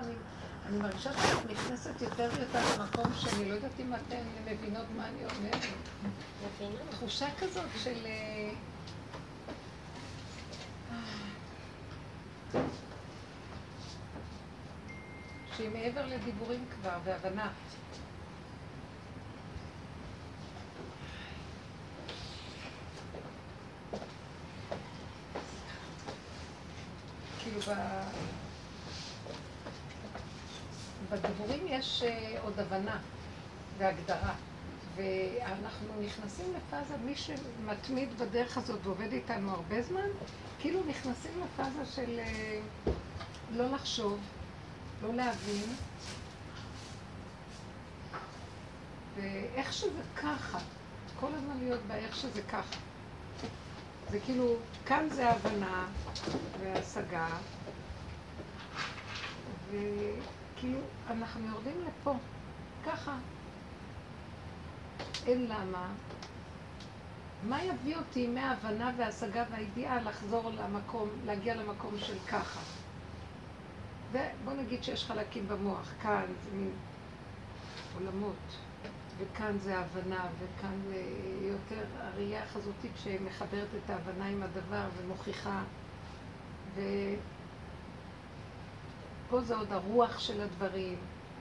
[0.00, 0.18] פעמים
[0.66, 5.24] אני מרגישה שאת נכנסת יותר ויותר למקום שאני לא יודעת אם אתן מבינות מה אני
[5.24, 5.66] אומרת.
[6.90, 8.06] תחושה כזאת של...
[8.06, 8.50] אה,
[15.56, 17.50] שהיא מעבר לדיבורים כבר, והבנה.
[27.38, 27.60] כאילו
[31.10, 32.98] בדיבורים יש אה, עוד הבנה
[33.78, 34.34] והגדרה.
[34.96, 40.08] ואנחנו נכנסים לפאזה, מי שמתמיד בדרך הזאת ועובד איתנו הרבה זמן,
[40.58, 42.60] כאילו נכנסים לפאזה של אה,
[43.50, 44.18] לא לחשוב,
[45.02, 45.74] לא להבין,
[49.16, 50.58] ואיך שזה ככה,
[51.20, 52.76] כל הזמן להיות באיך שזה ככה.
[54.10, 55.86] זה כאילו, כאן זה הבנה
[56.60, 57.28] והשגה,
[60.58, 60.78] וכאילו,
[61.10, 62.14] אנחנו יורדים לפה,
[62.86, 63.16] ככה.
[65.26, 65.88] אין למה.
[67.42, 72.60] מה יביא אותי מההבנה וההשגה והידיעה לחזור למקום, להגיע למקום של ככה?
[74.12, 76.70] ובוא נגיד שיש חלקים במוח, כאן זה מין
[77.94, 78.56] עולמות,
[79.18, 81.02] וכאן זה הבנה, וכאן זה
[81.40, 85.62] יותר הראייה החזותית שמחברת את ההבנה עם הדבר ומוכיחה,
[89.28, 90.96] ופה זה עוד הרוח של הדברים,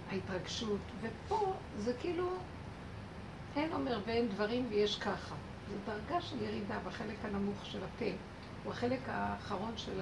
[0.10, 2.30] ההתרגשות, ופה זה כאילו
[3.56, 5.36] אין אומר ואין דברים ויש ככה.
[5.70, 8.06] זו דרגה של ירידה בחלק הנמוך של הפה,
[8.64, 10.02] הוא החלק האחרון של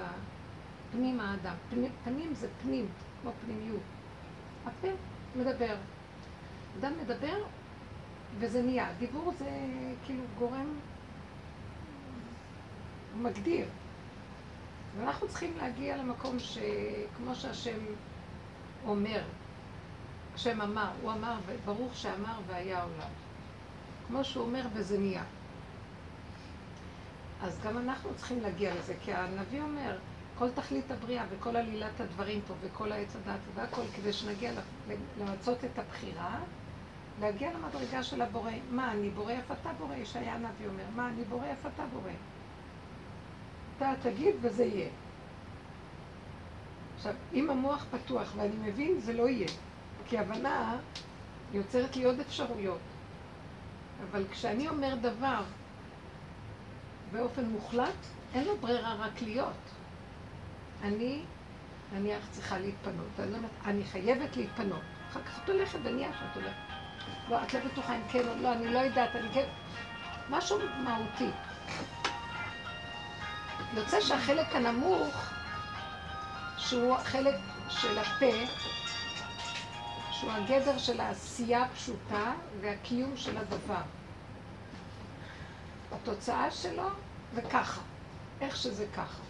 [0.92, 1.56] פנים האדם.
[1.70, 2.88] פנים, פנים זה פנים,
[3.22, 3.82] כמו פנימיות.
[4.66, 4.88] הפה
[5.36, 5.76] מדבר.
[6.80, 7.44] אדם מדבר
[8.40, 8.94] וזה נהיה.
[9.00, 9.50] דיבור זה
[10.06, 10.74] כאילו גורם
[13.16, 13.68] מגדיר.
[14.98, 17.78] ואנחנו צריכים להגיע למקום שכמו שהשם
[18.86, 19.22] אומר,
[20.36, 23.10] השם אמר, הוא אמר, ברוך שאמר והיה עולם.
[24.08, 25.24] כמו שהוא אומר, וזה נהיה.
[27.42, 29.98] אז גם אנחנו צריכים להגיע לזה, כי הנביא אומר,
[30.38, 34.52] כל תכלית הבריאה וכל עלילת הדברים פה וכל העץ הדת והכל, כדי שנגיע
[35.20, 36.40] למצות את הבחירה,
[37.22, 38.52] להגיע למדרגה של הבורא.
[38.72, 39.96] מה אני בורא אף אתה בורא?
[39.96, 42.12] ישעיה הנביא אומר, מה אני בורא אף אתה בורא?
[43.78, 44.90] אתה תגיד וזה יהיה.
[46.98, 49.48] עכשיו, אם המוח פתוח ואני מבין, זה לא יהיה.
[50.08, 50.78] כי הבנה
[51.54, 52.80] יוצרת לי עוד אפשרויות.
[54.12, 55.42] אבל כשאני אומר דבר
[57.12, 59.54] באופן מוחלט, אין לו ברירה רק להיות.
[60.84, 61.22] אני,
[61.94, 63.08] נניח, צריכה להתפנות.
[63.20, 64.82] אני, לא, אני חייבת להתפנות.
[65.10, 66.58] אחר כך את הולכת ונהיה שאת הולכת.
[67.30, 69.46] לא, את לא בטוחה אם כן או לא, אני לא יודעת, אני כן...
[70.30, 71.30] משהו מהותי.
[73.74, 75.16] יוצא שהחלק הנמוך,
[76.58, 77.36] שהוא החלק
[77.70, 78.52] של הפה,
[80.12, 83.82] שהוא הגדר של העשייה הפשוטה והקיום של הדבר.
[85.92, 86.90] התוצאה שלו
[87.34, 87.82] זה ככה,
[88.42, 89.22] איך שזה ככה.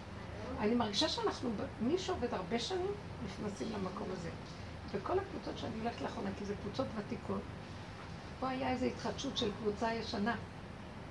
[0.59, 1.49] אני מרגישה שאנחנו,
[1.81, 2.91] מי שעובד הרבה שנים,
[3.25, 4.29] נכנסים למקום הזה.
[4.93, 7.41] בכל הקבוצות שאני הולכת לאחרונה, כי זה קבוצות ותיקות,
[8.39, 10.35] פה היה איזו התחדשות של קבוצה ישנה,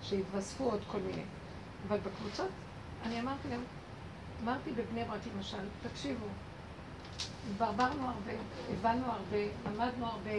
[0.03, 1.23] שהתווספו עוד כל מיני.
[1.89, 2.49] אבל בקבוצות,
[3.05, 3.63] אני אמרתי להם,
[4.43, 6.27] אמרתי בבני ברק למשל, תקשיבו,
[7.51, 8.33] התברברנו הרבה,
[8.73, 10.31] הבנו הרבה, למדנו הרבה,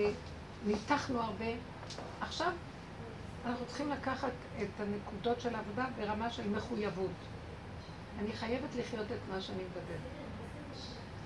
[0.66, 1.46] ניתחנו הרבה.
[2.22, 2.52] עכשיו
[3.46, 4.32] אנחנו צריכים לקחת
[4.62, 7.12] את הנקודות של העבודה ברמה של מחויבות.
[8.20, 10.00] אני חייבת לחיות את מה שאני מדברת.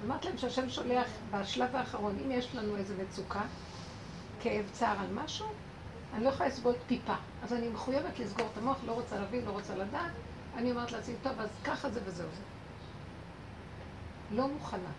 [0.06, 3.42] אמרתי להם שהשם שולח בשלב האחרון, אם יש לנו איזו מצוקה,
[4.42, 5.48] כאב, צער על משהו,
[6.14, 7.16] אני לא יכולה לסבול טיפה.
[7.44, 10.12] אז אני מחויבת לסגור את המוח, לא רוצה להבין, לא רוצה לדעת.
[10.60, 12.42] אני אומרת לעצמי, טוב, אז ככה זה וזהו זה.
[14.36, 14.92] לא מוכנה.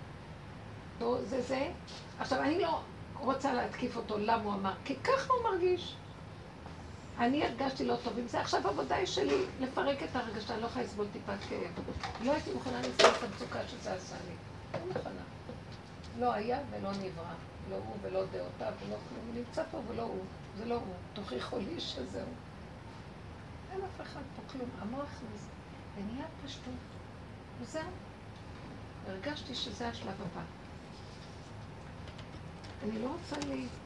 [1.01, 1.71] לא, זה זה.
[2.19, 2.81] עכשיו, אני לא
[3.19, 4.73] רוצה להתקיף אותו, למה הוא אמר?
[4.85, 5.97] כי ככה הוא מרגיש.
[7.19, 10.85] אני הרגשתי לא טוב עם זה, עכשיו העבודה היא שלי לפרק את ההרגשה, לא יכולה
[10.85, 11.85] לסבול טיפת כאב.
[12.25, 14.35] לא הייתי מוכנה לסבול את המצוקה שזה עשה לי.
[14.81, 15.23] לא מוכנה.
[16.19, 17.35] לא היה ולא נברא.
[17.71, 19.27] לא הוא ולא דעותיו ולא כלום.
[19.27, 20.25] הוא נמצא פה ולא הוא.
[20.59, 20.95] זה לא הוא.
[21.15, 22.50] תוכיחו לי שזהו.
[23.73, 24.69] אין אף אחד פה כלום.
[24.79, 25.49] המוח מזה.
[25.97, 26.75] ונהיה פשטות.
[27.61, 27.83] וזהו.
[29.07, 30.43] הרגשתי שזה השלב הבא.
[32.83, 33.37] אני לא רוצה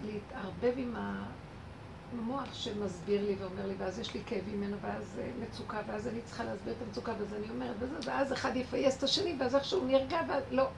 [0.05, 5.81] להתערבב עם המוח שמסביר לי ואומר לי, ואז יש לי כאב ממנו, ואז אה, מצוקה,
[5.87, 9.37] ואז אני צריכה להסביר את המצוקה, ואז אני אומרת, וזה, ואז אחד יפייס את השני,
[9.41, 10.69] ואז איכשהו נרגע, ואז לא.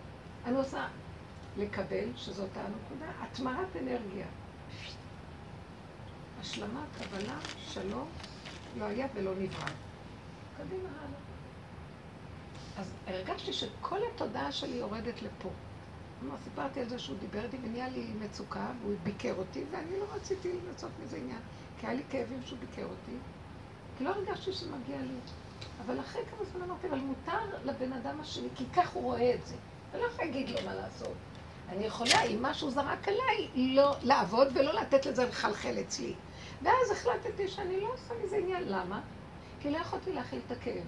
[0.45, 0.89] אני עושה
[1.57, 4.27] לקבל, שזאת הנקודה, התמרת אנרגיה.
[6.41, 7.39] השלמה, קבלה,
[7.69, 8.09] שלום,
[8.79, 9.67] לא היה ולא נברא.
[10.57, 11.21] קדימה הלאה.
[12.79, 15.49] אז הרגשתי שכל התודעה שלי יורדת לפה.
[16.21, 20.05] כלומר, סיפרתי על זה שהוא דיבר איתי ונהיה לי מצוקה, והוא ביקר אותי, ואני לא
[20.15, 21.41] רציתי למצות מזה עניין,
[21.81, 23.17] כי היה לי כאבים שהוא ביקר אותי,
[23.99, 25.19] כי לא הרגשתי שמגיע לי.
[25.85, 29.47] אבל אחרי כמה זמן אמרתי, אבל מותר לבן אדם השני, כי כך הוא רואה את
[29.47, 29.55] זה.
[29.95, 31.15] אני לא יכולה להגיד לו מה לעשות.
[31.69, 36.15] אני יכולה, אם משהו זרק עליי, לא לעבוד ולא לתת לזה לחלחל אצלי.
[36.67, 38.63] ואז החלטתי שאני לא עושה מזה עניין.
[38.69, 39.01] למה?
[39.61, 40.85] כי לא יכולתי להכיל את הכאב.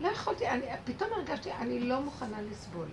[0.00, 2.86] לא יכולתי, אני, פתאום הרגשתי, אני לא מוכנה לסבול.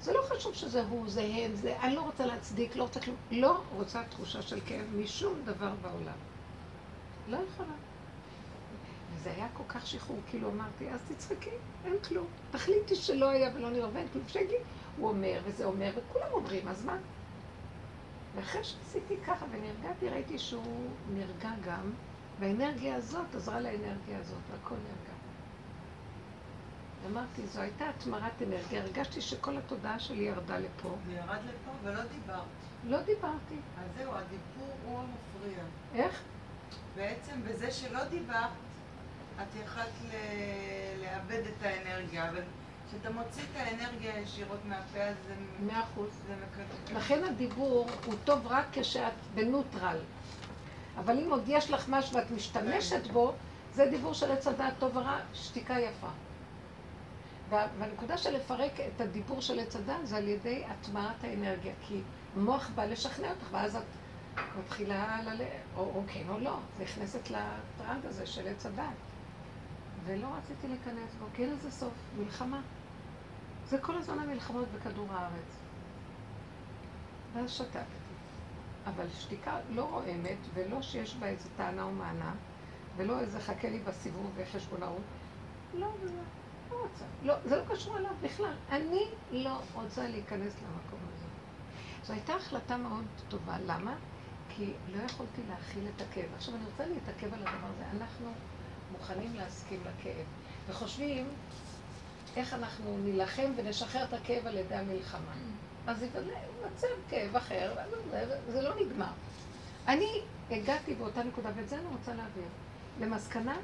[0.00, 3.16] זה לא חשוב שזה הוא, זה הם, זה, אני לא רוצה להצדיק, לא רוצה כלום,
[3.30, 6.18] לא רוצה תחושה של כאב משום דבר בעולם.
[7.28, 7.72] לא יכולה.
[9.14, 11.50] וזה היה כל כך שחרור, כאילו אמרתי, אז תצחקי,
[11.84, 12.26] אין כלום.
[12.50, 14.24] תחליטי שלא היה ולא נראה ואין כלום.
[14.28, 14.60] שיגיד,
[14.96, 16.96] הוא אומר וזה אומר, וכולם אומרים, אז מה?
[18.36, 21.90] ואחרי שעשיתי ככה ונרגעתי, ראיתי שהוא נרגע גם,
[22.40, 25.10] והאנרגיה הזאת עזרה לאנרגיה הזאת, והכל נרגע.
[27.06, 30.94] אמרתי, זו הייתה התמרת אנרגיה, הרגשתי שכל התודעה שלי ירדה לפה.
[31.06, 32.44] זה ירד לפה ולא דיברת.
[32.84, 33.54] לא דיברתי.
[33.78, 35.64] אז זהו, הדיבור הוא המפריע.
[35.94, 36.22] איך?
[36.96, 38.50] בעצם בזה שלא דיברת,
[39.42, 42.42] את יכלת ל- לאבד את האנרגיה, אבל
[42.90, 45.34] כשאתה מוציא את האנרגיה ישירות מהפה, אז זה...
[45.66, 46.08] מאה אחוז.
[46.26, 46.96] זה מקדם.
[46.96, 49.96] לכן הדיבור הוא טוב רק כשאת בנוטרל.
[50.98, 53.32] אבל אם עוד יש לך משהו ואת משתמשת בו,
[53.74, 56.06] זה דיבור של עץ הדעת טוב ורע, שתיקה יפה.
[57.48, 62.00] וה- והנקודה של לפרק את הדיבור של עץ הדעת זה על ידי הטמעת האנרגיה, כי
[62.36, 63.82] המוח בא לשכנע אותך, ואז את
[64.58, 65.42] מתחילה ל...
[65.76, 68.94] או, או כן או לא, נכנסת לטרנד הזה של עץ הדעת.
[70.04, 72.60] ולא רציתי להיכנס בו, כי אין לזה סוף, מלחמה.
[73.70, 75.56] זה כל הזמן המלחמות בכדור הארץ.
[77.34, 78.00] ואז שתקתי.
[78.86, 82.32] אבל שתיקה לא רועמת, ולא שיש בה איזה טענה או מענה,
[82.96, 85.02] ולא איזה חכה לי בסיבוב וחשבונאות.
[85.74, 86.12] לא, לא,
[86.70, 87.04] לא רוצה.
[87.22, 88.54] לא, זה לא קשור אליו בכלל.
[88.70, 91.26] אני לא רוצה להיכנס למקום הזה.
[92.04, 93.56] זו הייתה החלטה מאוד טובה.
[93.66, 93.94] למה?
[94.48, 96.34] כי לא יכולתי להכיל את הכאב.
[96.36, 97.84] עכשיו אני רוצה להתעכב על הדבר הזה.
[98.00, 98.32] אנחנו
[98.92, 100.26] מוכנים להסכים לכאב,
[100.68, 101.28] וחושבים
[102.36, 105.32] איך אנחנו נילחם ונשחרר את הכאב על ידי המלחמה.
[105.86, 107.74] אז ייווצר כאב אחר,
[108.48, 109.12] זה לא נגמר.
[109.88, 112.44] אני הגעתי באותה נקודה, ואת זה אני רוצה להעביר,
[113.00, 113.56] למסקנה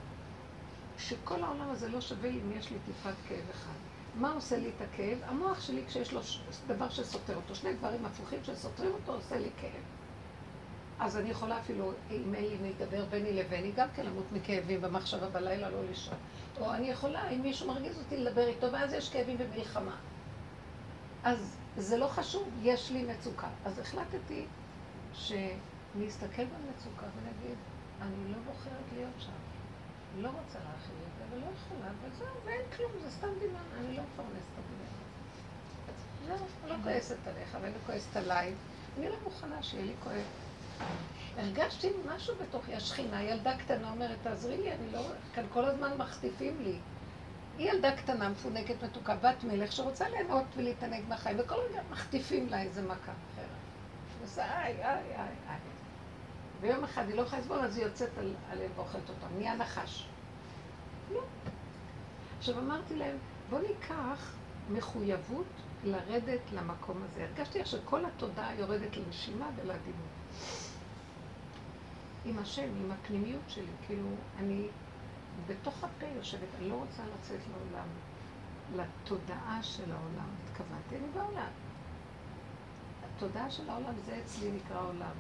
[0.99, 3.77] שכל העולם הזה לא שווה לי אם יש לי טיפת כאב אחד.
[4.15, 5.19] מה עושה לי את הכאב?
[5.27, 6.21] המוח שלי כשיש לו
[6.67, 9.83] דבר שסותר אותו, שני דברים הפוכים שסותרים אותו, עושה לי כאב.
[11.01, 14.81] אז אני יכולה אפילו, אם אין לי מי לדבר ביני לביני, גם כן למות מכאבים
[14.81, 16.15] במחשבה בלילה, לא לישון.
[16.61, 19.97] או אני יכולה, אם מישהו מרגיז אותי, לדבר איתו, ואז יש כאבים ומלחמה.
[21.25, 23.49] אז זה לא חשוב, יש לי מצוקה.
[23.65, 24.45] אז החלטתי
[25.15, 27.57] שאני אסתכל במצוקה ונגיד,
[28.03, 29.33] אני לא בוחרת להיות שם.
[30.19, 33.97] לא רוצה להכיל את זה, אבל לא יכולה, וזהו, ואין כלום, זה סתם דמיון, אני
[33.97, 34.87] לא מפרנסת את הדמיון.
[36.27, 38.55] זהו, לא כועסת עליך, ואני לא כועסת עליי.
[38.99, 40.25] אני לא מוכנה שיהיה לי כואב.
[41.39, 45.01] הרגשתי משהו בתוכי, השכינה, ילדה קטנה אומרת, תעזרי לי, אני לא...
[45.35, 46.79] כאן כל הזמן מחטיפים לי.
[47.59, 52.63] היא ילדה קטנה, מפונקת, מתוקה, בת מלך, שרוצה ליהנות ולהתענג מהחיים, וכל רגע מחטיפים לה
[52.63, 52.95] איזה מכה
[53.35, 53.47] אחרת.
[54.23, 55.19] עושה איי, איי, איי,
[55.49, 55.59] איי.
[56.61, 60.07] ויום אחד היא לא יכולה לסבול, אז היא יוצאת על- עליהם ואוכלת אותם, נהיה נחש.
[61.13, 61.21] לא.
[62.39, 63.17] עכשיו אמרתי להם,
[63.51, 64.33] בואו ניקח
[64.71, 65.47] מחויבות
[65.85, 67.25] לרדת למקום הזה.
[67.25, 70.17] הרגשתי איך שכל התודעה יורדת לנשימה ולדימות.
[72.27, 74.69] עם השם, עם הפנימיות שלי, כאילו, אני
[75.47, 77.89] בתוך הפה יושבת, אני לא רוצה לצאת לעולם,
[78.77, 80.29] לתודעה של העולם.
[80.45, 81.51] התכוונתי, אני בעולם.
[83.17, 85.15] התודעה של העולם, זה אצלי נקרא עולם.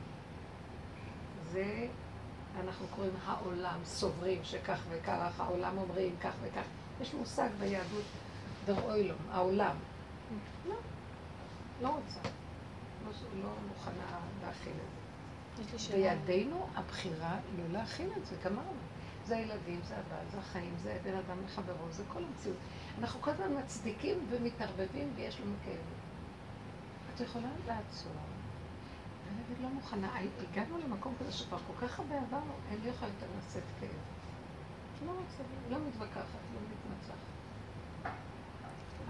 [1.53, 1.89] זה,
[2.61, 6.67] אנחנו קוראים העולם, סוברים שכך וכך, העולם אומרים כך וכך.
[7.01, 8.05] יש מושג ביהדות,
[8.67, 9.77] דר אוילום, העולם.
[10.69, 10.75] לא,
[11.83, 12.21] לא רוצה.
[13.07, 15.06] לא, לא מוכנה להכיל את זה.
[15.91, 18.73] בידינו הבחירה לא להכיל את זה, גמרנו.
[19.27, 22.57] זה הילדים, זה הבעל, זה החיים, זה בין אדם לחברו, זה כל המציאות.
[22.99, 25.81] אנחנו כל הזמן מצדיקים ומתערבבים ויש לנו כאבים.
[27.15, 28.13] את יכולה לעצור.
[29.27, 30.09] ולהגיד לא מוכנה.
[30.51, 33.91] הגענו למקום כזה שכבר כל כך הרבה עברנו, אין לי יכולה יותר לשאת כאב.
[35.07, 37.17] לא רוצה, לא מתווכחת, לא מתנצחת.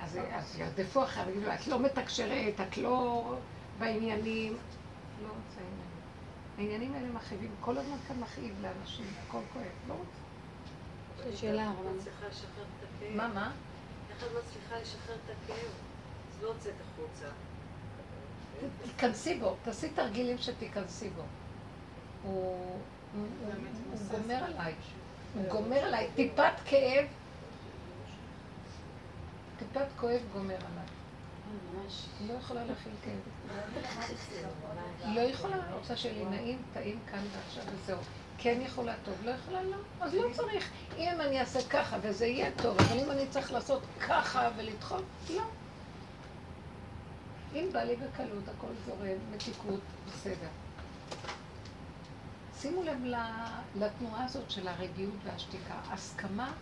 [0.00, 3.35] אז, אז ירדפו ויגידו, את לא מתקשרת, את לא
[3.79, 4.57] בעניינים.
[5.23, 5.96] לא רוצה עניינים.
[6.59, 10.21] העניינים האלה מכאיבים, כל הזמן כאן מכאיב לאנשים, הכל כואב, לא רוצה.
[11.21, 11.89] יש לי שאלה, איך אבל...
[11.91, 13.17] את מצליחה לשחרר את הכאב?
[13.17, 13.53] מה, מה?
[14.11, 15.71] איך את מצליחה לשחרר את הכאב?
[16.31, 17.27] אז לא יוצאת החוצה.
[18.83, 21.23] תיכנסי בו, תעשי תרגילים שתיכנסי בו.
[22.23, 22.81] הוא
[24.11, 24.75] גומר עליי,
[25.35, 27.07] הוא גומר עליי, טיפת כאב,
[29.59, 30.87] טיפת כואב גומר עליי.
[32.29, 33.75] לא יכולה להכיל כאב.
[35.15, 37.99] לא יכולה, רוצה שיהיה נעים, טעים כאן ועכשיו וזהו.
[38.39, 40.71] כן יכולה טוב, לא יכולה לא, אז לא צריך.
[40.97, 45.43] אם אני אעשה ככה וזה יהיה טוב, אבל אם אני צריך לעשות ככה ולדחות, לא.
[47.55, 50.49] אם בא לי בקלות, הכל זורם, מתיקות, בסדר.
[52.61, 52.99] שימו לב
[53.77, 55.75] לתנועה הזאת של הרגיעות והשתיקה.
[55.91, 56.53] הסכמה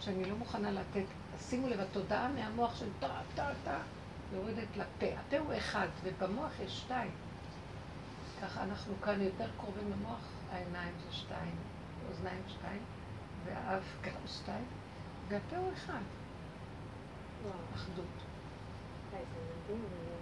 [0.00, 1.04] שאני לא מוכנה לתת,
[1.48, 3.78] שימו לב, התודעה מהמוח של טה, טה, טה,
[4.32, 5.06] יורדת לפה.
[5.20, 7.10] הפה הוא אחד, ובמוח יש שתיים.
[8.42, 10.20] ככה אנחנו כאן יותר קרובים למוח,
[10.52, 11.56] העיניים זה שתיים,
[12.08, 12.82] אוזניים שתיים,
[13.44, 14.64] והאף גם שתיים,
[15.28, 16.00] והפה הוא אחד.
[17.74, 18.06] אחדות.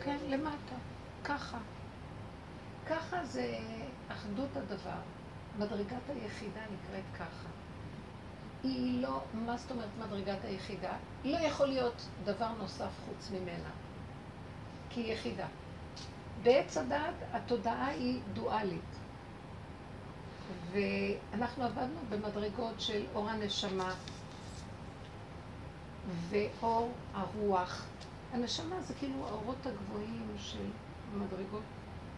[0.02, 0.74] כן, למטה.
[1.24, 1.58] ככה.
[2.86, 3.58] ככה זה
[4.08, 5.00] אחדות הדבר.
[5.58, 7.48] מדרגת היחידה נקראת ככה.
[8.62, 10.92] היא לא, מה זאת אומרת מדרגת היחידה?
[11.24, 13.70] לא יכול להיות דבר נוסף חוץ ממנה.
[14.90, 15.46] כי היא יחידה.
[16.42, 18.98] בעץ הדעת התודעה היא דואלית.
[20.72, 23.94] ואנחנו עבדנו במדרגות של אור הנשמה
[26.28, 27.86] ואור הרוח.
[28.32, 30.64] הנשמה זה כאילו האורות הגבוהים של
[31.18, 31.62] מדרגות,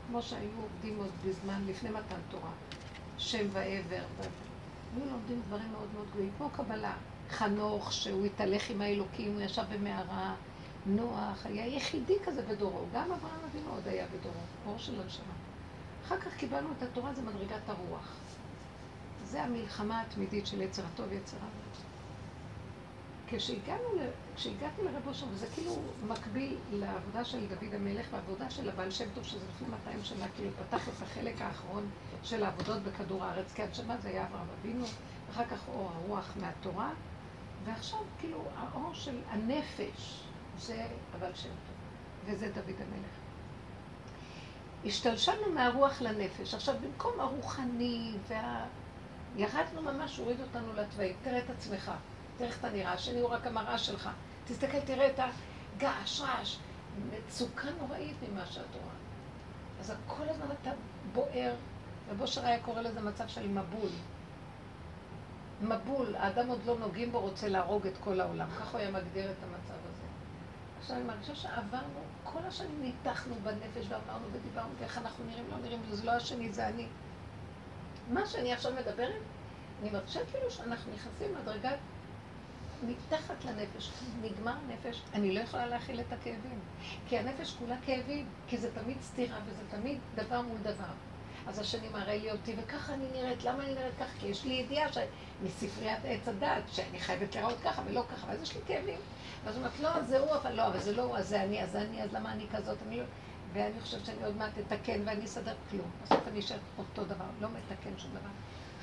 [0.07, 2.51] כמו שהיו עובדים עוד בזמן, לפני מתן תורה.
[3.19, 4.03] שם ועבר.
[4.97, 6.95] היו לומדים דברים מאוד מאוד גבוהים, כמו קבלה.
[7.31, 10.35] חנוך, שהוא התהלך עם האלוקים, הוא ישב במערה.
[10.87, 12.85] נוח היה יחידי כזה בדורו.
[12.95, 15.33] גם אברהם אבינו עוד היה בדורו, אור של הנשמה.
[16.07, 18.17] אחר כך קיבלנו את התורה, זה מדרגת הרוח.
[19.25, 21.71] זה המלחמה התמידית של יצר הטוב ויצר הרע.
[23.33, 23.89] כשהגענו,
[24.37, 25.77] כשהגעתי לרב אושר, וזה כאילו
[26.09, 30.51] מקביל לעבודה של דוד המלך והעבודה של הבעל שם טוב, שזה לפני 200 שנה, כאילו
[30.69, 31.89] פתח את החלק האחרון
[32.23, 34.85] של העבודות בכדור הארץ, כי הנשמה זה היה אברהם אבינו,
[35.31, 36.91] אחר כך אור הרוח מהתורה,
[37.65, 40.25] ועכשיו כאילו האור של הנפש,
[40.61, 41.77] זה הבעל שם טוב,
[42.25, 43.11] וזה דוד המלך.
[44.85, 46.55] השתלשלנו מהרוח לנפש.
[46.55, 48.65] עכשיו, במקום הרוחני וה...
[49.37, 51.17] ירדנו ממש, הוריד אותנו לתוואים.
[51.23, 51.91] תראה את עצמך,
[52.37, 54.11] תראה איך אתה נראה, השני הוא רק המראה שלך.
[54.45, 55.21] תסתכל, תראה את
[55.77, 56.57] הגעש, רעש.
[57.11, 58.95] מצוקה נוראית ממה שאת רואה.
[59.81, 60.71] אז כל הזמן אתה
[61.13, 61.55] בוער,
[62.11, 63.91] רבו שר היה קורא לזה מצב של מבול.
[65.63, 68.49] מבול, האדם עוד לא נוגעים בו, רוצה להרוג את כל העולם.
[68.51, 69.90] ככה הוא היה מגדיר את המצב הזה.
[70.81, 75.81] עכשיו אני מרגישה שעברנו, כל השנים ניתחנו בנפש ואמרנו ודיברנו ואיך אנחנו נראים, לא נראים,
[75.89, 76.87] וזה לא השני, זה אני.
[78.11, 79.23] מה שאני עכשיו מדברת,
[79.83, 81.79] אני מרגישה כאילו שאנחנו נכנסים לדרגת
[82.83, 83.91] מתחת לנפש,
[84.23, 86.59] נגמר נפש, אני לא יכולה להכיל את הכאבים.
[87.09, 90.93] כי הנפש כולה כאבים, כי זה תמיד סתירה וזה תמיד דבר מול דבר.
[91.47, 94.19] אז השני מראה לי אותי, וככה אני נראית, למה אני נראית ככה?
[94.21, 94.99] כי יש לי ידיעה ש...
[95.43, 98.99] מספריית עץ הדת, שאני חייבת להיראות ככה ולא ככה, ואז יש לי כאבים.
[99.45, 101.63] ואז הוא אומרת, לא, זה הוא, אבל לא, אבל זה לא הוא, אז זה אני,
[101.63, 102.79] אז אני, אז למה אני כזאת?
[102.87, 103.05] אני לא...
[103.53, 105.91] ואני חושבת שאני עוד מעט אתקן ואני אסדר כלום.
[106.03, 108.31] בסוף אני אשאר אותו דבר, לא מתקן שום דבר.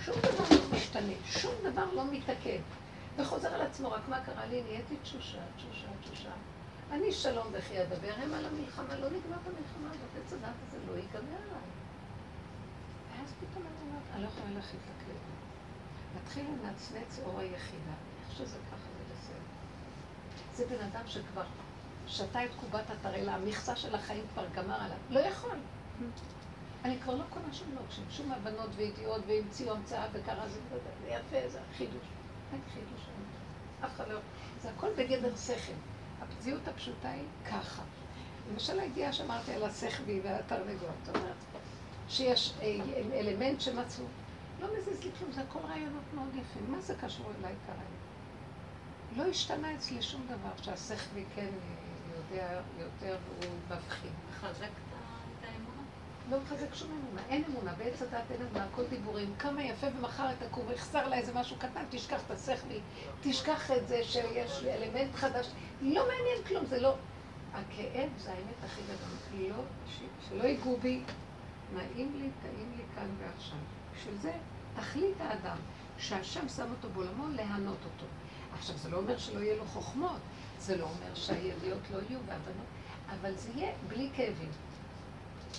[0.05, 2.61] שום דבר לא משתנה, שום דבר לא מתקן.
[3.17, 4.63] וחוזר על עצמו, רק מה קרה לי?
[4.63, 6.29] נהייתי תשושה, תשושה, תשושה.
[6.91, 10.95] אני שלום וכי אדבר, הם על המלחמה, לא נגמר במלחמה הזאת, עץ הדת הזה לא
[10.95, 11.69] ייגמר עליי.
[13.19, 15.13] ואז פתאום אני אומרת, אני לא יכולה להכין את הכלי.
[16.21, 19.37] מתחיל לנצנץ אור היחידה, איך שזה ככה זה בסדר.
[20.55, 21.43] זה בן אדם שכבר
[22.07, 24.97] שתה את קובת התרעלה, המכסה של החיים כבר גמר עליו.
[25.09, 25.57] לא יכול.
[26.85, 30.59] אני כבר לא קונה שום לוקשים, שום הבנות וידיעות, והמציאו המצאה וקרה זה,
[31.03, 32.07] זה יפה, זה חידוש.
[32.53, 33.01] אין חידוש.
[33.85, 34.19] אף אחד לא...
[34.61, 35.73] זה הכל בגדר שכל.
[36.21, 37.81] הפציעות הפשוטה היא ככה.
[38.51, 39.63] למשל הידיעה שאמרתי על
[40.25, 41.35] התרנגות, זאת אומרת,
[42.09, 42.79] שיש אה,
[43.13, 44.05] אלמנט שמצאו,
[44.61, 46.71] לא מזיז לי כלום, זה הכל רעיונות מאוד יפים.
[46.71, 47.97] מה זה קשור אליי כרגע?
[49.17, 51.49] לא השתנה אצלי שום דבר, שהשכבי כן
[52.17, 54.11] יודע יותר והוא מבחין.
[54.29, 54.93] מחזק את
[55.43, 55.81] האמונה?
[56.29, 59.33] לא מחזק שום אמונה, אין אמונה, בעץ הדת אין אמונה, הכל דיבורים.
[59.39, 62.79] כמה יפה ומחר את הכור, יחסר לה איזה משהו קטן, תשכח את השכבי,
[63.21, 65.47] תשכח את זה שיש אלמנט חדש.
[65.81, 66.95] לא מעניין כלום, זה לא...
[67.53, 69.49] הכאב זה האמת הכי גדול.
[69.49, 69.63] לא,
[70.29, 71.01] שלא ייגעו בי,
[71.73, 73.57] נעים לי, טעים לי כאן ועכשיו.
[73.95, 74.33] בשביל זה
[74.75, 75.57] תכלית האדם,
[75.97, 78.05] שהשם שם אותו בעולמו, להענות אותו.
[78.53, 80.19] עכשיו, זה לא אומר שלא יהיה לו חוכמות,
[80.59, 82.67] זה לא אומר שהידיעות לא יהיו והבנות,
[83.09, 84.51] אבל זה יהיה בלי כאבים.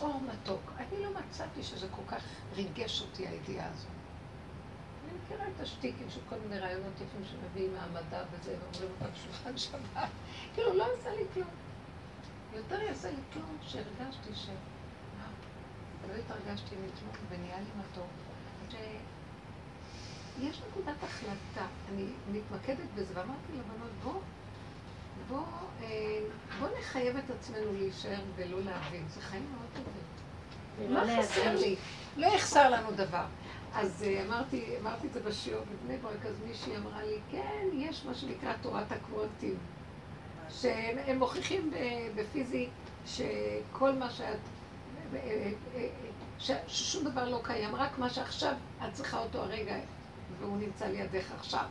[0.01, 0.73] אור מתוק.
[0.77, 2.23] אני לא מצאתי שזה כל כך
[2.55, 3.91] ריגש אותי, הידיעה הזאת.
[5.05, 9.57] אני מכירה את השטיקים של כל מיני רעיונות יפים שמביאים מהמדע וזה, ואומרים אותם בשולחן
[9.57, 10.09] שבת.
[10.55, 11.49] כאילו, לא עשה לי כלום.
[12.55, 14.49] יותר יעשה לי כלום שהרגשתי ש...
[16.09, 18.07] לא התרגשתי מכלום ונהיה לי מתוק.
[20.41, 24.21] יש נקודת החלטה, אני מתמקדת בזה, ואמרתי לבנות, בוא,
[25.29, 25.45] בוא,
[25.83, 26.21] אה,
[26.61, 29.05] בוא נחייב את עצמנו להישאר ולא להבין.
[29.09, 30.95] זה חיים מאוד טובים.
[30.95, 31.61] מה חסר להבין.
[31.61, 31.77] לי?
[32.17, 33.25] לא יחסר לנו דבר.
[33.75, 38.05] אז אה, אמרתי, אמרתי את זה בשיעור בבני ברק, אז מישהי אמרה לי, כן, יש
[38.05, 39.57] מה שנקרא תורת הקוונטים.
[40.51, 42.69] שהם הם מוכיחים ב- בפיזי
[43.07, 44.39] שכל מה שאת...
[46.39, 49.75] ששום דבר לא קיים, רק מה שעכשיו את צריכה אותו הרגע,
[50.39, 51.65] והוא נמצא לידך עכשיו,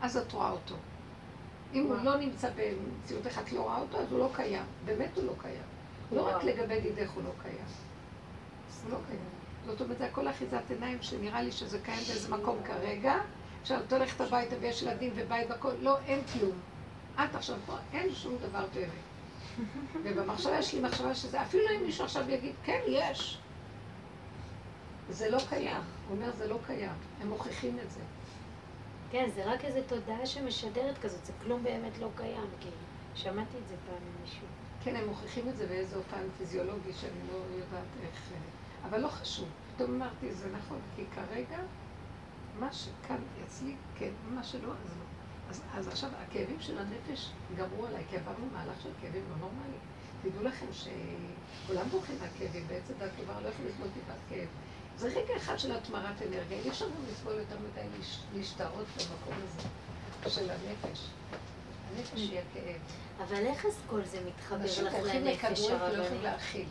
[0.00, 0.74] אז את רואה אותו.
[1.74, 4.64] אם הוא לא נמצא במציאות איך את לא רואה אותו, אז הוא לא קיים.
[4.84, 5.62] באמת הוא לא קיים.
[6.12, 7.64] לא רק לגבי דידך הוא לא קיים.
[8.84, 9.20] הוא לא קיים.
[9.66, 13.14] זאת אומרת, זה הכל אחיזת עיניים שנראה לי שזה קיים באיזה מקום כרגע.
[13.60, 16.58] עכשיו, את הולכת הביתה ויש ילדים ובית והכל, לא, אין כלום.
[17.14, 19.11] את עכשיו פה, אין שום דבר באמת.
[20.04, 23.38] ובמחשבה יש לי מחשבה שזה, אפילו אם מישהו עכשיו יגיד, כן, יש.
[25.10, 25.82] זה לא קיים.
[26.08, 26.92] הוא אומר, זה לא קיים.
[27.20, 28.00] הם מוכיחים את זה.
[29.10, 32.76] כן, זה רק איזו תודעה שמשדרת כזאת, זה כלום באמת לא קיים, כאילו.
[33.14, 34.46] שמעתי את זה פעם ממישהו.
[34.84, 38.32] כן, הם מוכיחים את זה באיזה אופן פיזיולוגי שאני לא יודעת איך...
[38.32, 39.48] אה, אבל לא חשוב.
[39.76, 41.58] פתאום אמרתי, זה נכון, כי כרגע,
[42.58, 45.11] מה שכאן אצלי, כן, מה שלא, אז לא.
[45.52, 49.78] אז, אז עכשיו, הכאבים של הנפש גמרו עליי, כי עברנו מהלך של כאבים לא נורמלי.
[50.22, 54.48] תדעו לכם שכולם בורחים מהכאבים, בעצם דת דבר לא יכול לסבול טיפת כאב.
[54.96, 59.34] זה רגע אחד של התמרת אנרגיה, אי אפשר גם לסבול יותר מדי להש- להשתהות במקום
[59.44, 59.68] הזה
[60.30, 61.00] של הנפש.
[61.96, 62.80] הנפש היא הכאב.
[63.28, 66.22] אבל איך אז כל זה מתחבר אנשים לך הולכים לנפש יכולים הרבנית?
[66.22, 66.66] להכיל.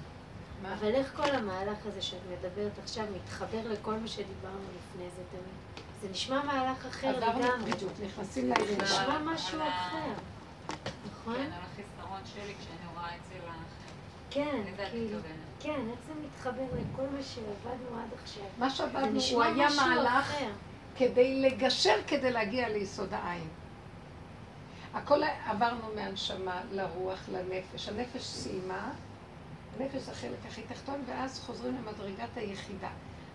[0.63, 0.73] מה?
[0.73, 5.85] אבל איך כל המהלך הזה שאת מדברת עכשיו מתחבר לכל מה שדיברנו לפני זה תמיד?
[6.01, 7.71] זה נשמע מהלך אחר לגמרי.
[7.71, 8.81] בדיוק, נכנסים זה לעניינים.
[8.81, 10.13] נשמע משהו אחר,
[11.11, 11.35] נכון?
[11.35, 13.91] כן, על החיסרון שלי כשאני רואה אצל האחר.
[14.29, 15.19] כן, לזה את כאילו.
[15.59, 18.43] כן, איך זה מתחבר לכל מה שעבדנו עד עכשיו?
[18.57, 20.35] מה זה שעבדנו, הוא נשמע היה משהו מהלך.
[20.97, 23.47] כדי לגשר כדי להגיע ליסוד העין.
[24.93, 27.89] הכל עברנו מהנשמה לרוח, לנפש.
[27.89, 28.91] הנפש סיימה,
[29.77, 32.89] הנפש זה החלק הכי תחתון, ואז חוזרים למדרגת היחידה.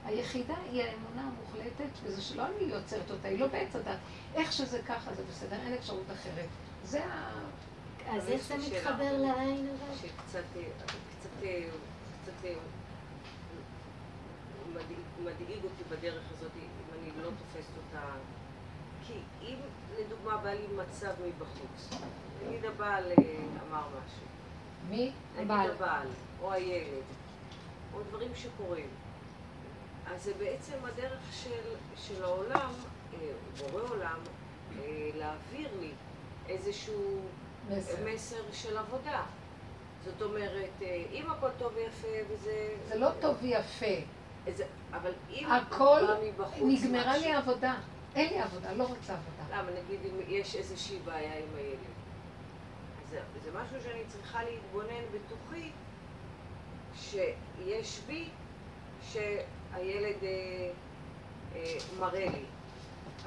[0.06, 3.98] היחידה היא האמונה המוחלטת, וזה שלא אני יוצרת אותה, היא לא בעץ הדת.
[4.34, 6.48] איך שזה ככה זה בסדר, אין אפשרות אחרת.
[6.84, 7.40] זה ה...
[8.08, 8.56] אז איך זה.
[8.56, 9.96] מתחבר לעין אבל?
[9.96, 10.42] שקצת,
[11.18, 11.42] קצת,
[12.22, 12.48] קצת
[15.24, 18.06] מדאיג, אותי בדרך הזאת, אם אני לא תופסת אותה.
[19.06, 19.56] כי אם
[19.98, 22.00] לדוגמה בא לי מצב מבחוץ,
[22.46, 23.14] נגיד הבעל אה,
[23.68, 24.26] אמר משהו,
[24.90, 25.12] מי?
[25.36, 26.08] נגיד הבעל,
[26.40, 27.02] או הילד,
[27.94, 28.88] או דברים שקורים,
[30.14, 32.70] אז זה בעצם הדרך של, של העולם,
[33.14, 33.18] אה,
[33.58, 34.18] בורא עולם,
[34.78, 35.90] אה, להעביר לי
[36.48, 37.20] איזשהו
[37.70, 37.94] מסר.
[38.14, 39.22] מסר של עבודה.
[40.04, 42.74] זאת אומרת, אה, אם הכל טוב ויפה וזה...
[42.88, 44.02] זה לא טוב ויפה.
[44.92, 46.00] אבל אם הכל
[46.62, 47.74] נגמרה משהו- לי העבודה.
[48.14, 49.58] אין לי עבודה, לא רוצה עבודה.
[49.58, 51.78] למה, נגיד אם יש איזושהי בעיה עם הילד.
[53.10, 55.70] זה, זה משהו שאני צריכה להתבונן בתוכי,
[56.94, 58.28] שיש בי,
[59.12, 59.44] שהילד
[59.76, 60.70] אה,
[61.54, 62.44] אה, מראה לי.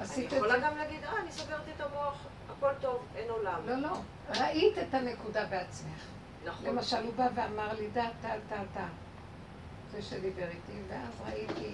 [0.00, 0.58] אני יכולה?
[0.58, 3.60] גם להגיד, אה, אני סגרתי את המוח, הכל טוב, אין עולם.
[3.66, 3.96] לא, לא.
[4.28, 6.06] ראית את הנקודה בעצמך.
[6.44, 6.66] נכון.
[6.66, 8.88] למשל, הוא בא ואמר לי, דה, דה, דה, דה.
[9.92, 11.72] זה שדיבר איתי, ואז ראיתי,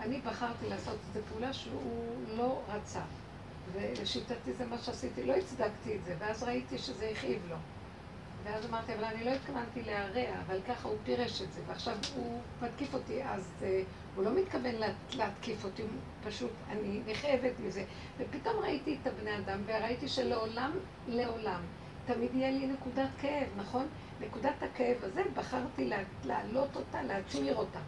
[0.00, 3.02] אני בחרתי לעשות איזו פעולה שהוא לא רצה.
[3.72, 7.56] ולשיטתי זה מה שעשיתי, לא הצדקתי את זה, ואז ראיתי שזה הכאיב לו.
[8.44, 12.40] ואז אמרתי, אבל אני לא התכוונתי להרע, אבל ככה הוא פירש את זה, ועכשיו הוא
[12.62, 13.64] מתקיף אותי, אז uh,
[14.14, 15.82] הוא לא מתכוון לה, להתקיף אותי,
[16.24, 17.84] פשוט, אני נכאבת מזה.
[18.18, 20.70] ופתאום ראיתי את הבני אדם, וראיתי שלעולם,
[21.08, 21.60] לעולם,
[22.06, 23.86] תמיד יהיה לי נקודת כאב, נכון?
[24.20, 27.78] נקודת הכאב הזה, בחרתי לה, להעלות אותה, להצמיר אותה.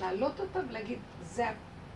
[0.00, 1.44] להעלות אותה ולהגיד, זה,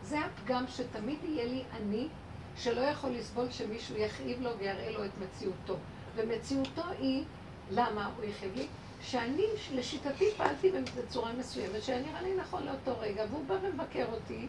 [0.02, 2.08] זה הפגם שתמיד יהיה לי אני,
[2.56, 5.76] שלא יכול לסבול שמישהו יכאיב לו ויראה לו את מציאותו.
[6.14, 7.24] ומציאותו היא,
[7.70, 8.66] למה הוא יכאיב לי?
[9.00, 14.46] שאני, לשיטתי, פעלתי בצורה מסוימת, שהיה נראה לי נכון לאותו רגע, והוא בא ומבקר אותי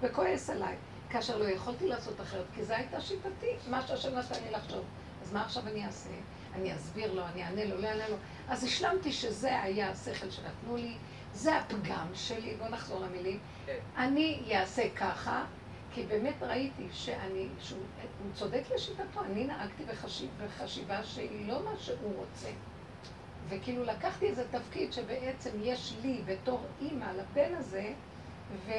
[0.00, 0.76] וכועס עליי,
[1.10, 4.84] כאשר לא יכולתי לעשות אחרת, כי זו הייתה שיטתי, מה שהשם נתן לי לחשוב.
[5.22, 6.10] אז מה עכשיו אני אעשה?
[6.54, 8.16] אני אסביר לו, אני אענה לו, לא אענה לו.
[8.48, 10.94] אז השלמתי שזה היה השכל שנתנו לי,
[11.34, 13.38] זה הפגם שלי, בואו נחזור למילים.
[13.66, 13.78] כן.
[13.96, 15.44] אני אעשה ככה,
[15.94, 17.80] כי באמת ראיתי שאני, שהוא
[18.22, 22.48] הוא צודק לשיטתו, אני נהגתי בחשיב, בחשיבה שהיא לא מה שהוא רוצה.
[23.48, 27.92] וכאילו לקחתי איזה תפקיד שבעצם יש לי בתור אימא לבן הזה,
[28.66, 28.72] ו,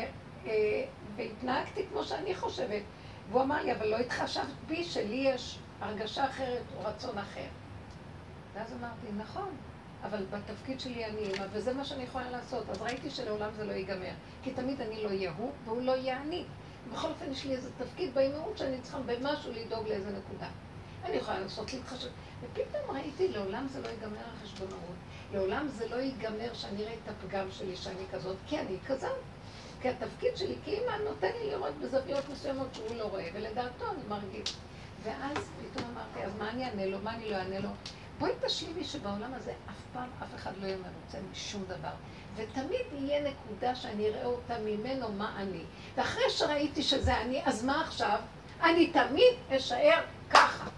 [0.46, 2.82] אה, והתנהגתי כמו שאני חושבת.
[3.30, 7.48] והוא אמר לי, אבל לא התחשבת בי שלי יש הרגשה אחרת או רצון אחר.
[8.54, 9.50] ואז אמרתי, נכון,
[10.04, 12.70] אבל בתפקיד שלי אני אימא, וזה מה שאני יכולה לעשות.
[12.70, 14.12] אז ראיתי שלעולם זה לא ייגמר.
[14.44, 16.46] כי תמיד אני לא אהיה הוא, והוא לא יהיה אני.
[16.92, 20.48] בכל אופן, יש לי איזה תפקיד באימהות שאני צריכה במשהו לדאוג לאיזה נקודה.
[21.06, 22.10] אני יכולה לנסות להתחשב.
[22.42, 24.96] ופתאום ראיתי, לעולם זה לא ייגמר החשבונאות.
[25.34, 29.18] לעולם זה לא ייגמר שאני אראה את הפגם שלי שאני כזאת, כי אני כזאת.
[29.82, 34.56] כי התפקיד שלי כאימא נותן לי לראות בזוויות מסוימות שהוא לא רואה, ולדעתו אני מרגיש.
[35.04, 37.70] ואז פתאום אמרתי, אז מה אני אענה לו, מה אני לא אענה לו?
[38.20, 41.94] בואי תשלימי שבעולם הזה אף פעם אף אחד לא יהיה מרוצה משום דבר.
[42.36, 45.64] ותמיד יהיה נקודה שאני אראה אותה ממנו מה אני.
[45.96, 48.20] ואחרי שראיתי שזה אני, אז מה עכשיו?
[48.62, 50.70] אני תמיד אשאר ככה.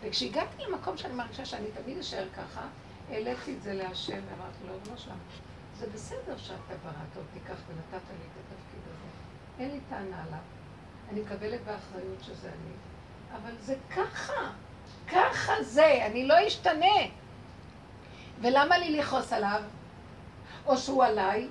[0.00, 2.66] וכשהגעתי למקום שאני מרגישה שאני תמיד אשאר ככה,
[3.10, 5.14] העליתי את זה להשם ואמרתי לו, לא שם.
[5.78, 9.08] זה בסדר שאתה בראת אותי כך ונתת לי את התפקיד הזה.
[9.58, 10.38] אין לי טענה עליו.
[11.10, 12.74] אני מקבלת באחריות שזה אני.
[13.36, 14.50] אבל זה ככה.
[15.08, 16.96] ככה זה, אני לא אשתנה.
[18.40, 19.62] ולמה לי לכעוס עליו?
[20.66, 21.48] או שהוא עליי?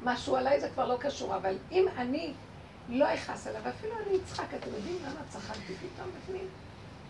[0.00, 2.32] מה שהוא עליי זה כבר לא קשור, אבל אם אני
[2.88, 6.48] לא אכעס עליו, אפילו אני אצחק, אתם יודעים למה צחקתי פתאום בפנים?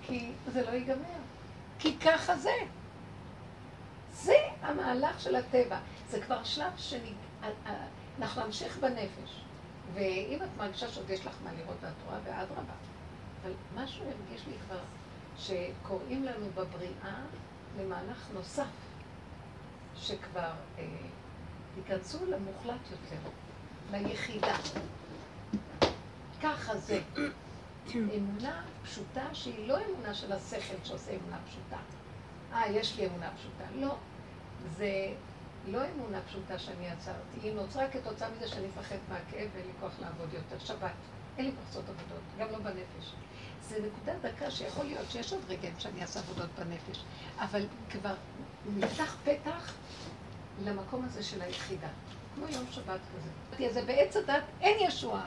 [0.06, 1.20] כי זה לא ייגמר.
[1.78, 2.54] כי ככה זה.
[4.12, 5.78] זה המהלך של הטבע.
[6.10, 9.40] זה כבר שלב שאנחנו נמשיך בנפש.
[9.94, 12.72] ואם את מרגישה שעוד יש לך מה לראות ואת רואה, ואדרבה.
[13.42, 14.78] אבל משהו הרגיש לי כבר
[15.38, 17.20] שקוראים לנו בבריאה
[17.78, 18.64] למהלך נוסף,
[19.96, 20.84] שכבר אה,
[21.76, 23.30] ייכנסו למוחלט יותר,
[23.90, 24.56] ליחידה.
[26.42, 27.00] ככה זה.
[27.94, 31.76] אמונה פשוטה שהיא לא אמונה של השכל שעושה אמונה פשוטה.
[32.52, 33.64] אה, יש לי אמונה פשוטה.
[33.74, 33.96] לא.
[34.76, 35.12] זה
[35.68, 37.40] לא אמונה פשוטה שאני עצרתי.
[37.42, 40.58] היא נוצרה כתוצאה מזה שאני מפחד מהכאב ואין לי כוח לעבוד יותר.
[40.58, 40.90] שבת.
[41.38, 43.12] אין לי כוח עבודות, גם לא בנפש.
[43.68, 47.02] זה נקודה דקה שיכול להיות שיש עוד רגעים שאני אעשה עבודות בנפש,
[47.38, 48.14] אבל כבר
[48.76, 49.72] נפתח פתח
[50.64, 51.88] למקום הזה של היחידה,
[52.34, 53.66] כמו יום שבת כזה.
[53.66, 55.26] אז בעץ הדת אין ישועה,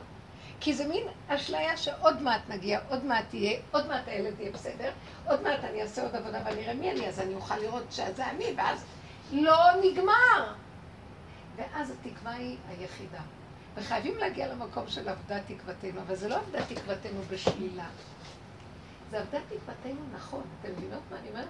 [0.59, 4.91] כי זה מין אשליה שעוד מעט נגיע, עוד מעט תהיה, עוד מעט הילד יהיה בסדר,
[5.27, 8.29] עוד מעט אני אעשה עוד עבודה ואני אראה מי אני, אז אני אוכל לראות שזה
[8.29, 8.85] אני, ואז
[9.31, 10.53] לא נגמר.
[11.55, 13.21] ואז התקווה היא היחידה.
[13.75, 17.87] וחייבים להגיע למקום של עבודת תקוותנו, אבל זה לא עבודת תקוותנו בשלילה.
[19.09, 20.43] זה עבודת תקוותנו נכון.
[20.61, 21.47] אתם מבינות מה אני אומרת?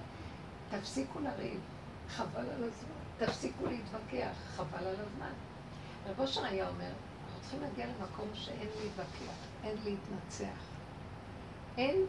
[0.69, 1.59] תפסיקו לריב,
[2.09, 3.03] חבל על הזמן.
[3.17, 5.33] תפסיקו להתווכח, חבל על הזמן.
[6.07, 6.86] רב אושר היה אומר,
[7.25, 10.59] אנחנו צריכים להגיע למקום שאין להתווכח, אין להתנצח.
[11.77, 12.05] אין,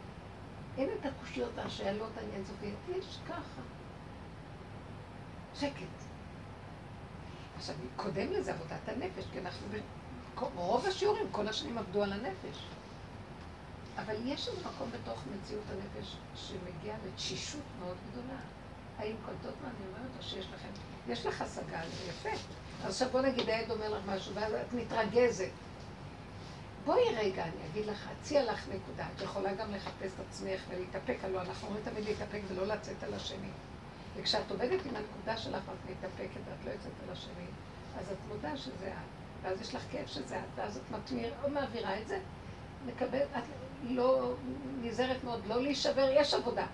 [0.79, 3.63] אין את הקושיות והשאלות האינסופיות, יש ככה.
[5.55, 6.05] שקט.
[7.57, 9.67] עכשיו, קודם לזה עבודת הנפש, כי אנחנו,
[10.41, 12.59] רוב השיעורים כל השנים עבדו על הנפש.
[13.97, 18.39] אבל יש איזה מקום בתוך מציאות הנפש שמגיע לתשישות מאוד גדולה.
[18.99, 20.69] האם קולטות מה אני אומרת, או שיש לכם,
[21.09, 22.45] יש לך השגה, זה יפה.
[22.85, 25.51] עכשיו בוא נגיד, העד אומר לך משהו, ואז את מתרגזת.
[26.85, 29.07] בואי רגע, אני אגיד לך, אציע לך נקודה.
[29.17, 33.15] את יכולה גם לחפש את עצמך ולהתאפק, הלוא אנחנו אומרים תמיד להתאפק ולא לצאת על
[33.15, 33.51] השני.
[34.17, 37.47] וכשאת עובדת עם הנקודה שלך ואת מתאפקת ואת לא יוצאת על השני,
[37.99, 39.24] אז את מודה שזה את.
[39.45, 42.21] ואז יש לך כאב שזה את, ואז את מתמיר, או מעבירה את זה,
[42.87, 43.43] מקבל, את
[43.85, 44.35] לא
[44.83, 46.67] נזהרת מאוד, לא להישבר, יש עבודה.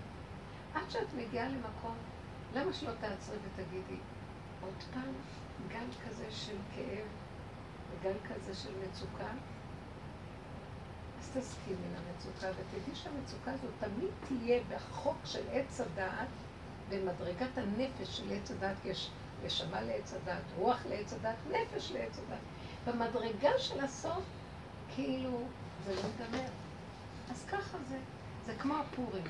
[0.73, 1.95] עד שאת מגיעה למקום,
[2.55, 3.99] למה שלא תעצרי ותגידי,
[4.61, 5.13] עוד פעם
[5.67, 7.07] גל כזה של כאב
[7.91, 9.31] וגל כזה של מצוקה?
[11.19, 16.27] אז תסכימי למצוקה ותדעי שהמצוקה הזאת תמיד תהיה בחוק של עץ הדעת,
[16.89, 19.09] במדרגת הנפש של עץ הדעת, יש
[19.43, 22.39] נשמה לעץ הדעת, רוח לעץ הדעת, נפש לעץ הדעת.
[22.87, 24.23] במדרגה של הסוף,
[24.95, 25.43] כאילו,
[25.85, 26.49] זה לא ייגמר.
[27.31, 27.97] אז ככה זה.
[28.45, 29.23] זה כמו הפורים.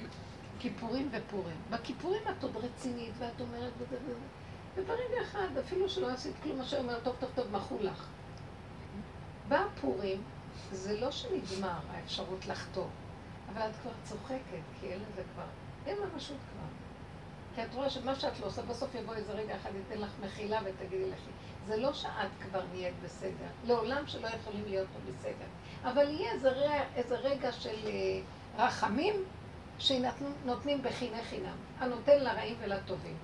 [0.59, 1.55] כיפורים ופורים.
[1.69, 4.27] בכיפורים את עוד רצינית ואת אומרת וזה וזה.
[4.75, 8.07] וברגע אחד, אפילו שלא עשית כלום, מה שאומר, טוב, טוב, טוב, מחו לך.
[9.49, 10.21] בפורים,
[10.71, 12.85] זה לא שנגמר האפשרות לחטוא,
[13.53, 15.45] אבל את כבר צוחקת, כי אין לזה כבר,
[15.85, 16.67] אין ממשות כבר.
[17.55, 20.59] כי את רואה שמה שאת לא עושה, בסוף יבוא איזה רגע אחד, ייתן לך מחילה
[20.65, 21.19] ותגידי לך,
[21.67, 25.45] זה לא שאת כבר נהיית בסדר, לעולם שלא יכולים להיות פה בסדר.
[25.83, 29.13] אבל יהיה איזה, רגע, איזה רגע של אה, רחמים
[29.79, 33.15] שנותנים בחיני חינם, הנותן לרעים ולטובים.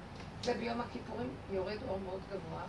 [0.45, 2.61] וביום הכיפורים יורד אור מאוד גבוה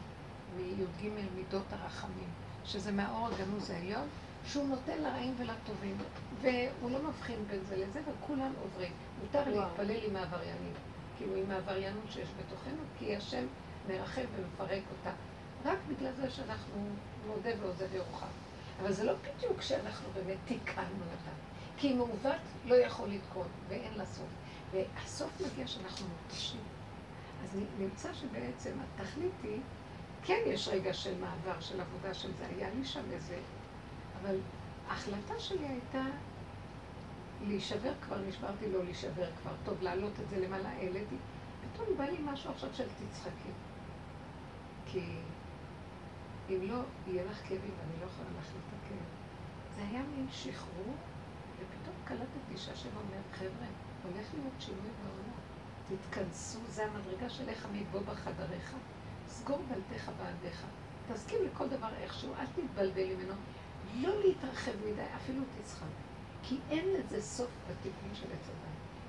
[0.57, 2.29] מי"ג מידות הרחמים,
[2.65, 4.09] שזה מהאור הגנוז העליון,
[4.47, 5.97] שהוא נותן לרעים ולטובים,
[6.41, 8.93] והוא לא מבחין בין זה לזה, וכולם עוברים.
[9.23, 10.73] מותר להתפלל עם העבריינים,
[11.19, 13.47] כאילו עם העבריינות שיש בתוכנו, כי השם
[13.89, 15.11] מרחב ומפרק אותה.
[15.65, 16.89] רק בגלל זה שאנחנו
[17.27, 18.27] מודה ועוזב ירוחם.
[18.83, 21.31] אבל זה לא בדיוק שאנחנו באמת תיקנו אותה.
[21.77, 24.29] כי מעוות לא יכול לתקון, ואין לה סוף.
[24.73, 26.61] והסוף מגיע שאנחנו מותשים.
[27.45, 29.61] אז נמצא שבעצם התכלית היא,
[30.25, 33.39] כן יש רגע של מעבר, של עבודה של זה, היה לי שם איזה,
[34.23, 34.37] אבל
[34.89, 36.03] ההחלטה שלי הייתה
[37.47, 39.53] להישבר כבר, נשברתי לא להישבר כבר.
[39.65, 41.17] טוב, להעלות את זה למעלה, העליתי.
[41.73, 43.51] פתאום בא לי משהו עכשיו של תצחקי.
[44.87, 45.03] כי
[46.51, 48.99] אם לא, יהיה לך כאבים ואני לא יכולה את הכאב.
[49.77, 50.95] זה היה מין שחרור,
[51.57, 53.67] ופתאום קלטתי שהשם אומר, חבר'ה,
[54.03, 55.39] הולך להיות שינוי בעולם.
[55.89, 58.75] תתכנסו, זה המדרגה של איך המדבוא בחדריך.
[59.29, 60.65] סגור דלתיך בעדיך.
[61.13, 63.35] תסכים לכל דבר איכשהו, אל תתבלבל ממנו.
[64.01, 66.08] לא להתרחב מדי, אפילו תצחק.
[66.43, 68.69] כי אין לזה סוף בתיקון של עץ הדת.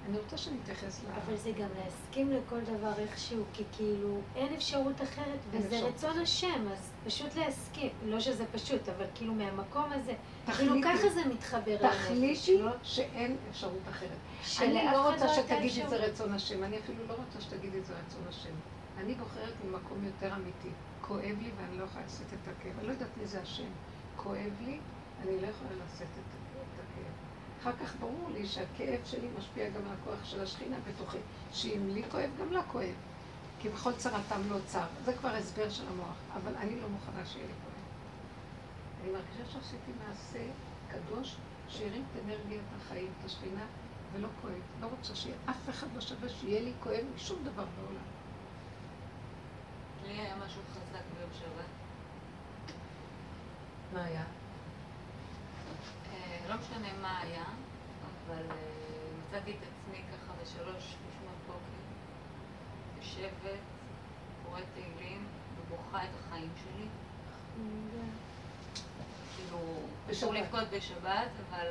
[0.09, 1.07] אני רוצה שנתייחס ל...
[1.25, 5.93] אבל זה גם להסכים לכל דבר איכשהו, כי כאילו אין אפשרות אחרת, וזה אפשרות.
[5.93, 7.89] רצון השם, אז פשוט להסכים.
[8.05, 10.13] לא שזה פשוט, אבל כאילו מהמקום הזה,
[10.45, 10.71] תחליטי.
[10.71, 12.71] כאילו ככה זה מתחבר לנפש, תחליטי לא?
[12.83, 14.17] שאין אפשרות אחרת.
[14.59, 15.89] אני לא רוצה הייתה שתגידי.
[15.89, 18.53] זה רצון השם, אני אפילו לא רוצה שתגידי זה רצון השם.
[18.97, 20.69] אני בוחרת ממקום יותר אמיתי.
[21.01, 22.79] כואב לי ואני לא יכולה לשאת את הכאב.
[22.79, 23.69] אני לא יודעת מי זה השם.
[24.15, 24.79] כואב לי,
[25.23, 26.38] אני לא יכולה לשאת את את הכאב.
[27.61, 31.17] אחר כך ברור לי שהכאב שלי משפיע גם על הכוח של השכינה בתוכי.
[31.53, 32.95] שאם לי כואב, גם לה כואב.
[33.59, 34.85] כי בכל צרתם לא צר.
[35.05, 36.15] זה כבר הסבר של המוח.
[36.33, 37.69] אבל אני לא מוכנה שיהיה לי כואב.
[39.01, 40.39] אני מרגישה שעשיתי מעשה
[40.89, 41.35] קדוש
[41.69, 43.65] שהרים את אנרגיית החיים, את השכינה,
[44.13, 44.53] ולא כואב.
[44.81, 48.03] לא רוצה שיהיה אף אחד לא שווה שיהיה לי כואב משום דבר בעולם.
[50.05, 51.69] לי היה משהו חזק ביום שבת.
[53.93, 54.23] מה היה?
[56.49, 57.43] לא משנה מה היה,
[58.25, 58.55] אבל אה,
[59.19, 61.79] מצאתי את עצמי ככה בשלוש לפנות בוקר,
[62.97, 63.59] יושבת,
[64.45, 66.87] קוראת תהילים ובוכה את החיים שלי.
[69.35, 69.59] כאילו,
[70.11, 70.45] אסור בשבת.
[70.45, 71.67] לבכות בשבת, אבל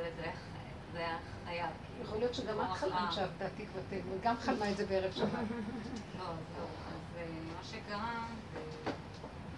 [0.93, 1.71] זה היה חייב.
[1.87, 2.05] כאילו.
[2.05, 3.13] יכול להיות שגם את לא חלמת.
[3.13, 5.29] שעבדה תקוותנו, גם חלמה את זה בערב שבת.
[6.19, 6.67] לא, זהו.
[6.89, 8.27] אז אה, מה שקרה,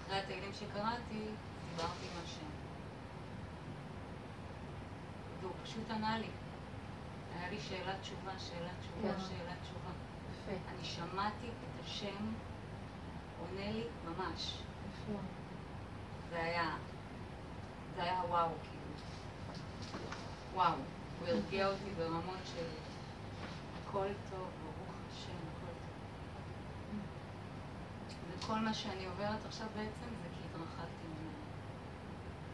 [0.07, 1.25] אחרי התהילים שקראתי,
[1.71, 2.60] דיברתי עם השם.
[5.41, 6.29] והוא פשוט ענה לי.
[7.35, 9.21] היה לי שאלת תשובה, שאלת תשובה, כן.
[9.21, 9.91] שאלת תשובה.
[10.33, 12.33] יפה, אני שמעתי את השם
[13.41, 14.63] עונה לי ממש.
[16.31, 16.77] זה היה,
[17.97, 18.81] זה היה וואו, כאילו.
[20.55, 20.75] וואו.
[21.21, 22.67] הוא הרגיע אותי ברמות של
[23.83, 27.01] הכל טוב, ברוך השם, הכל טוב.
[28.39, 31.31] וכל מה שאני עוברת עכשיו בעצם זה כי התרחקתי ממנו.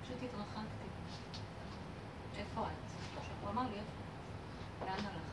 [0.03, 0.96] פשוט התרחקתי.
[2.39, 3.21] איפה את?
[3.43, 3.79] הוא אמר לי?
[4.81, 5.27] לאן הלכת?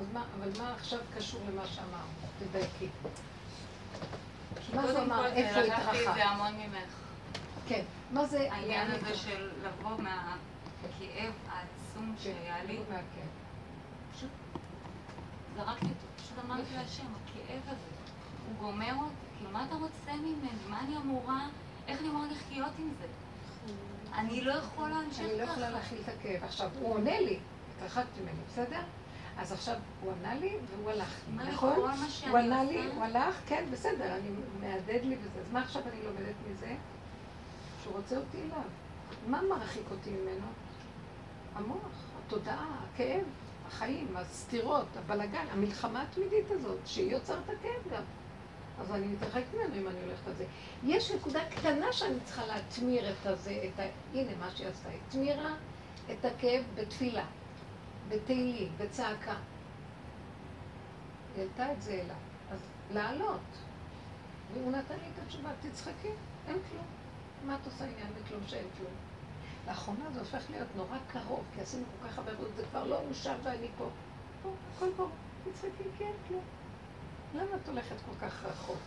[0.00, 2.00] אז מה, אבל מה עכשיו קשור למה שאמרת?
[2.38, 2.88] תדייקי.
[4.74, 5.30] מה זה קודם אמר?
[5.30, 6.14] כל, איפה זה לקחתי את?
[6.14, 6.94] זה המון ממך.
[7.68, 7.84] כן.
[8.10, 8.52] מה זה...
[8.52, 9.14] העניין הזה?
[9.16, 12.80] של לבוא מהכאב העצום כן, שהיה לי.
[14.12, 14.30] פשוט
[15.56, 17.90] זרקתי אותו, פשוט אמרתי להשם, הכאב הזה,
[18.46, 20.48] הוא גומר אותי, כאילו מה אתה רוצה ממני?
[20.68, 21.48] מה אני אמורה,
[21.88, 23.06] איך אני אמורה לחיות עם זה?
[24.14, 25.70] אני לא יכולה להמשיך אני לא יכולה ככה.
[25.70, 26.44] להכיל את הכאב.
[26.44, 27.38] עכשיו, הוא עונה לי,
[27.76, 28.80] התרחקתי ממני, בסדר?
[29.38, 31.72] אז עכשיו הוא ענה לי והוא הלך נכון?
[32.30, 32.86] הוא ענה לי?
[32.94, 34.28] הוא הלך, כן, בסדר, אני
[34.60, 35.40] מהדהד לי וזה.
[35.40, 36.74] אז מה עכשיו אני לומדת מזה?
[37.82, 38.62] שהוא רוצה אותי אליו.
[39.26, 40.46] מה מרחיק אותי ממנו?
[41.54, 43.24] המוח, התודעה, הכאב,
[43.66, 48.02] החיים, הסתירות, הבלגן, המלחמה התמידית הזאת, שהיא יוצרת הכאב גם.
[48.80, 50.44] אז אני מתרחקת ממנו אם אני הולכת על זה.
[50.84, 53.82] יש נקודה קטנה שאני צריכה להטמיר את הזה, את ה...
[54.14, 55.54] הנה מה שהיא עשתה, היא התמירה
[56.12, 57.24] את הכאב בתפילה,
[58.08, 59.34] בתהילים, בצעקה.
[61.34, 62.16] היא העלתה את זה אליו.
[62.52, 63.40] אז לעלות.
[64.54, 66.08] והוא נתן לי את התשובה, תצחקי,
[66.48, 66.84] אין כלום.
[67.46, 68.92] מה את עושה עניין בכלום שאין כלום?
[69.66, 73.00] לאחרונה זה הופך להיות נורא קרוב, כי עשינו כל כך הרבה עבודות, זה כבר לא
[73.08, 73.88] אושר ואני פה.
[74.42, 75.08] פה, הכל פה,
[75.44, 76.42] תצחקי, כי אין כלום.
[77.34, 78.78] למה את הולכת כל כך רחוק?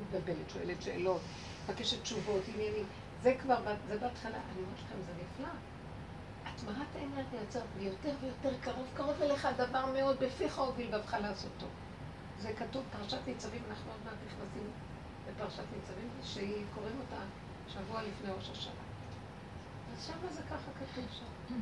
[0.00, 1.20] מתבלבלת, שואלת שאלות,
[1.64, 2.86] מבקשת תשובות, עניינים.
[3.22, 5.48] זה כבר, זה בהתחלה, אני אומרת לכם, זה נפלא.
[6.46, 11.66] התמרת האנרגיה יוצרת ויותר ויותר קרוב, קרוב אליך הדבר מאוד בפיך ובלבבך לעשותו.
[12.38, 14.70] זה כתוב, פרשת ניצבים, אנחנו עוד מעט נכנסים
[15.28, 17.22] לפרשת ניצבים, שהיא, קוראים אותה
[17.68, 18.72] שבוע לפני ראש השנה.
[19.96, 21.54] אז שמה זה ככה כתוב שם.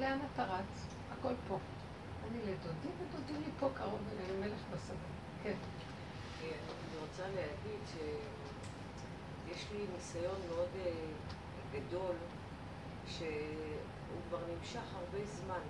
[0.00, 0.86] לאן אתה רץ?
[1.12, 1.58] הכל פה.
[2.30, 5.08] אני לדודי ודודי לי פה קרוב אלינו, מלך בשדה.
[5.42, 5.56] כן.
[6.40, 10.92] אני רוצה להגיד שיש לי ניסיון מאוד אה,
[11.72, 12.16] גדול,
[13.06, 15.62] שהוא כבר נמשך הרבה זמן.